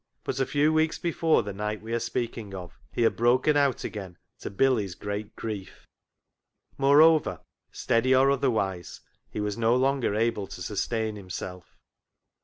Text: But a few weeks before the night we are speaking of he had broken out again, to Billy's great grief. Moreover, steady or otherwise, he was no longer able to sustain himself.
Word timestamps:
But 0.23 0.39
a 0.39 0.47
few 0.47 0.73
weeks 0.73 0.97
before 0.97 1.43
the 1.43 1.53
night 1.53 1.79
we 1.79 1.93
are 1.93 1.99
speaking 1.99 2.55
of 2.55 2.79
he 2.91 3.03
had 3.03 3.15
broken 3.15 3.55
out 3.55 3.83
again, 3.83 4.17
to 4.39 4.49
Billy's 4.49 4.95
great 4.95 5.35
grief. 5.35 5.85
Moreover, 6.75 7.39
steady 7.71 8.15
or 8.15 8.31
otherwise, 8.31 9.01
he 9.29 9.39
was 9.39 9.59
no 9.59 9.75
longer 9.75 10.15
able 10.15 10.47
to 10.47 10.61
sustain 10.63 11.17
himself. 11.17 11.77